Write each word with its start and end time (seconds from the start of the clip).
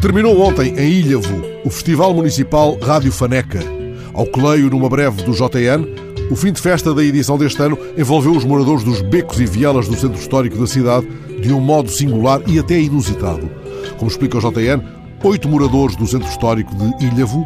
Terminou 0.00 0.40
ontem, 0.40 0.78
em 0.78 0.92
Ilhavo, 0.92 1.44
o 1.64 1.70
Festival 1.70 2.14
Municipal 2.14 2.78
Rádio 2.78 3.10
Faneca. 3.10 3.58
Ao 4.14 4.24
que 4.24 4.40
leio 4.40 4.70
numa 4.70 4.88
breve 4.88 5.24
do 5.24 5.32
JN, 5.32 5.84
o 6.30 6.36
fim 6.36 6.52
de 6.52 6.60
festa 6.60 6.94
da 6.94 7.02
edição 7.02 7.36
deste 7.36 7.60
ano 7.60 7.76
envolveu 7.96 8.30
os 8.30 8.44
moradores 8.44 8.84
dos 8.84 9.00
becos 9.00 9.40
e 9.40 9.46
vielas 9.46 9.88
do 9.88 9.96
centro 9.96 10.20
histórico 10.20 10.56
da 10.56 10.68
cidade 10.68 11.08
de 11.40 11.52
um 11.52 11.58
modo 11.58 11.90
singular 11.90 12.40
e 12.46 12.60
até 12.60 12.78
inusitado. 12.78 13.50
Como 13.98 14.08
explica 14.08 14.38
o 14.38 14.40
JN, 14.40 14.80
oito 15.24 15.48
moradores 15.48 15.96
do 15.96 16.06
centro 16.06 16.28
histórico 16.28 16.72
de 16.76 17.06
Ilhavo 17.06 17.44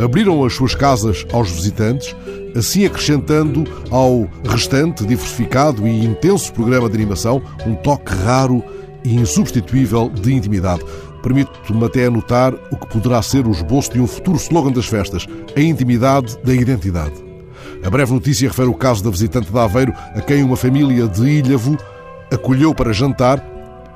abriram 0.00 0.44
as 0.44 0.54
suas 0.54 0.76
casas 0.76 1.26
aos 1.32 1.50
visitantes, 1.50 2.14
assim 2.54 2.84
acrescentando 2.84 3.64
ao 3.90 4.28
restante, 4.44 5.04
diversificado 5.04 5.88
e 5.88 6.04
intenso 6.04 6.52
programa 6.52 6.88
de 6.88 6.94
animação 6.94 7.42
um 7.66 7.74
toque 7.74 8.14
raro 8.14 8.62
e 9.04 9.14
insubstituível 9.16 10.08
de 10.08 10.32
intimidade. 10.32 10.84
Permite-me 11.22 11.84
até 11.84 12.06
anotar 12.06 12.54
o 12.70 12.76
que 12.76 12.86
poderá 12.86 13.20
ser 13.22 13.46
o 13.46 13.50
esboço 13.50 13.92
de 13.92 14.00
um 14.00 14.06
futuro 14.06 14.36
slogan 14.36 14.72
das 14.72 14.86
festas: 14.86 15.26
a 15.56 15.60
intimidade 15.60 16.38
da 16.44 16.54
identidade. 16.54 17.14
A 17.84 17.90
breve 17.90 18.12
notícia 18.12 18.48
refere 18.48 18.68
o 18.68 18.74
caso 18.74 19.02
da 19.02 19.10
visitante 19.10 19.50
de 19.50 19.58
Aveiro, 19.58 19.94
a 20.14 20.20
quem 20.20 20.42
uma 20.42 20.56
família 20.56 21.08
de 21.08 21.22
Ilhavo 21.26 21.78
acolheu 22.30 22.74
para 22.74 22.92
jantar 22.92 23.44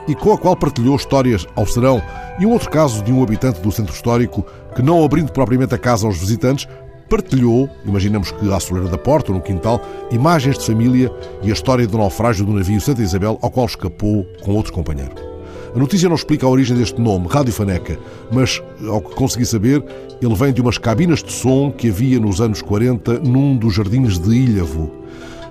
e 0.09 0.15
com 0.15 0.33
a 0.33 0.39
qual 0.39 0.57
partilhou 0.57 0.97
histórias 0.97 1.47
ao 1.55 1.67
serão, 1.67 2.03
e 2.39 2.47
um 2.47 2.53
outro 2.53 2.71
caso 2.71 3.03
de 3.03 3.13
um 3.13 3.23
habitante 3.23 3.61
do 3.61 3.73
centro 3.73 3.95
histórico 3.95 4.45
que, 4.75 4.83
não 4.83 5.05
abrindo 5.05 5.33
propriamente 5.33 5.75
a 5.75 5.79
casa 5.79 6.07
aos 6.07 6.19
visitantes, 6.19 6.69
partilhou, 7.09 7.69
imaginamos 7.85 8.31
que 8.33 8.53
à 8.53 8.61
soleira 8.61 8.89
da 8.89 8.99
porta 8.99 9.33
ou 9.33 9.39
no 9.39 9.45
quintal, 9.45 9.81
imagens 10.11 10.59
de 10.59 10.67
família 10.67 11.11
e 11.43 11.51
a 11.51 11.53
história 11.53 11.87
do 11.87 11.99
naufrágio 11.99 12.45
do 12.45 12.53
navio 12.53 12.81
Santa 12.81 13.03
Isabel 13.03 13.39
ao 13.41 13.51
qual 13.51 13.67
escapou 13.67 14.27
com 14.43 14.53
outro 14.53 14.73
companheiro. 14.73 15.34
A 15.75 15.79
notícia 15.79 16.09
não 16.09 16.15
explica 16.15 16.47
a 16.47 16.49
origem 16.49 16.77
deste 16.77 17.01
nome, 17.01 17.27
Rádio 17.29 17.53
Faneca, 17.53 17.99
mas, 18.31 18.63
ao 18.87 19.01
que 19.01 19.13
consegui 19.17 19.45
saber, 19.45 19.85
ele 20.23 20.35
vem 20.37 20.53
de 20.53 20.61
umas 20.61 20.79
cabinas 20.79 21.21
de 21.21 21.33
som 21.33 21.73
que 21.73 21.89
havia 21.89 22.21
nos 22.21 22.41
anos 22.41 22.63
40 22.63 23.19
num 23.19 23.57
dos 23.57 23.75
jardins 23.75 24.17
de 24.17 24.37
Ilhavo. 24.37 24.93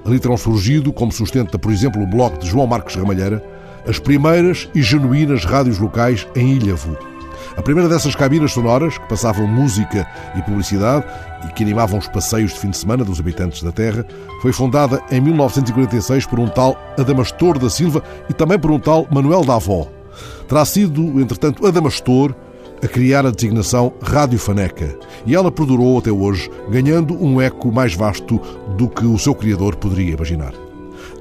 Ali 0.05 0.19
terão 0.21 0.37
surgido, 0.37 0.93
como 0.93 1.11
sustenta, 1.11 1.59
por 1.59 1.73
exemplo, 1.73 2.01
o 2.01 2.07
blog 2.07 2.37
de 2.37 2.47
João 2.47 2.65
Marcos 2.65 2.95
Ramalheira, 2.95 3.43
as 3.85 3.99
primeiras 3.99 4.69
e 4.73 4.81
genuínas 4.81 5.43
rádios 5.43 5.77
locais 5.77 6.25
em 6.37 6.53
Ilhavo. 6.53 6.97
A 7.57 7.61
primeira 7.61 7.89
dessas 7.89 8.15
cabinas 8.15 8.53
sonoras, 8.53 8.97
que 8.97 9.09
passavam 9.09 9.45
música 9.45 10.07
e 10.37 10.41
publicidade 10.41 11.05
e 11.45 11.51
que 11.51 11.63
animavam 11.63 11.99
os 11.99 12.07
passeios 12.07 12.53
de 12.53 12.59
fim 12.59 12.69
de 12.69 12.77
semana 12.77 13.03
dos 13.03 13.19
habitantes 13.19 13.61
da 13.61 13.73
terra, 13.73 14.05
foi 14.41 14.53
fundada 14.53 15.01
em 15.11 15.19
1946 15.19 16.25
por 16.27 16.39
um 16.39 16.47
tal 16.47 16.77
Adamastor 16.97 17.59
da 17.59 17.69
Silva 17.69 18.01
e 18.29 18.33
também 18.33 18.57
por 18.57 18.71
um 18.71 18.79
tal 18.79 19.05
Manuel 19.11 19.43
da 19.43 19.55
Avó. 19.55 19.89
Terá 20.47 20.65
sido, 20.65 21.19
entretanto, 21.19 21.65
Adamastor 21.65 22.35
a 22.83 22.87
criar 22.87 23.25
a 23.25 23.31
designação 23.31 23.93
Rádio 24.01 24.37
Faneca 24.37 24.97
e 25.25 25.33
ela 25.33 25.49
perdurou 25.49 25.97
até 25.97 26.11
hoje, 26.11 26.51
ganhando 26.69 27.13
um 27.13 27.39
eco 27.39 27.71
mais 27.71 27.95
vasto 27.95 28.41
do 28.77 28.89
que 28.89 29.05
o 29.05 29.17
seu 29.17 29.33
criador 29.33 29.77
poderia 29.77 30.13
imaginar. 30.13 30.53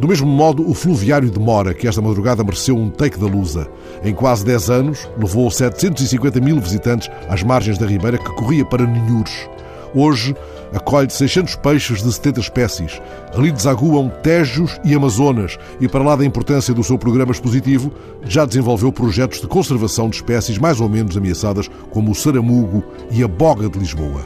Do 0.00 0.08
mesmo 0.08 0.26
modo, 0.26 0.68
o 0.68 0.74
Fluviário 0.74 1.30
de 1.30 1.38
Mora, 1.38 1.74
que 1.74 1.86
esta 1.86 2.00
madrugada 2.00 2.42
mereceu 2.42 2.76
um 2.76 2.90
take 2.90 3.18
da 3.18 3.26
Lusa. 3.26 3.68
Em 4.02 4.12
quase 4.12 4.44
10 4.44 4.70
anos, 4.70 5.08
levou 5.16 5.50
750 5.50 6.40
mil 6.40 6.58
visitantes 6.58 7.08
às 7.28 7.42
margens 7.42 7.78
da 7.78 7.86
Ribeira, 7.86 8.18
que 8.18 8.34
corria 8.34 8.64
para 8.64 8.86
Ninhures. 8.86 9.48
Hoje, 9.94 10.34
acolhe 10.72 11.10
600 11.10 11.56
peixes 11.56 12.02
de 12.02 12.12
70 12.12 12.40
espécies. 12.40 13.02
Ali 13.34 13.52
desaguam 13.52 14.10
Tejos 14.22 14.80
e 14.84 14.94
Amazonas 14.94 15.58
e, 15.80 15.86
para 15.86 16.02
lá 16.02 16.16
da 16.16 16.24
importância 16.24 16.72
do 16.72 16.82
seu 16.82 16.98
programa 16.98 17.32
expositivo, 17.32 17.92
já 18.24 18.46
desenvolveu 18.46 18.90
projetos 18.90 19.40
de 19.40 19.46
conservação 19.46 20.08
de 20.08 20.16
espécies 20.16 20.56
mais 20.56 20.80
ou 20.80 20.88
menos 20.88 21.16
ameaçadas, 21.16 21.68
como 21.90 22.10
o 22.10 22.14
saramugo 22.14 22.82
e 23.10 23.22
a 23.22 23.28
boga 23.28 23.68
de 23.68 23.78
Lisboa. 23.78 24.22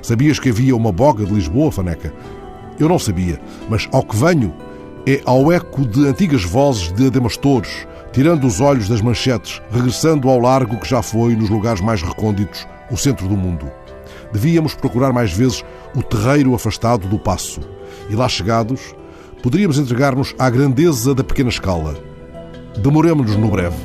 Sabias 0.00 0.38
que 0.38 0.48
havia 0.48 0.74
uma 0.74 0.92
boga 0.92 1.24
de 1.24 1.32
Lisboa, 1.32 1.70
Faneca? 1.70 2.12
Eu 2.78 2.88
não 2.88 2.98
sabia, 2.98 3.40
mas 3.68 3.88
ao 3.92 4.02
que 4.02 4.16
venho, 4.16 4.54
é 5.06 5.20
ao 5.26 5.52
eco 5.52 5.86
de 5.86 6.06
antigas 6.06 6.44
vozes 6.44 6.90
de 6.92 7.06
ademastores, 7.06 7.86
tirando 8.10 8.46
os 8.46 8.60
olhos 8.60 8.88
das 8.88 9.02
manchetes, 9.02 9.60
regressando 9.70 10.30
ao 10.30 10.40
largo 10.40 10.78
que 10.78 10.88
já 10.88 11.02
foi, 11.02 11.36
nos 11.36 11.50
lugares 11.50 11.82
mais 11.82 12.02
recônditos, 12.02 12.66
o 12.90 12.96
centro 12.96 13.28
do 13.28 13.36
mundo. 13.36 13.70
Devíamos 14.34 14.74
procurar 14.74 15.12
mais 15.12 15.32
vezes 15.32 15.64
o 15.94 16.02
terreiro 16.02 16.56
afastado 16.56 17.06
do 17.06 17.18
passo. 17.20 17.60
E 18.10 18.16
lá 18.16 18.28
chegados, 18.28 18.92
poderíamos 19.40 19.78
entregar-nos 19.78 20.34
à 20.36 20.50
grandeza 20.50 21.14
da 21.14 21.22
pequena 21.22 21.50
escala. 21.50 21.94
Demoremos-nos 22.76 23.36
no 23.36 23.48
breve. 23.48 23.76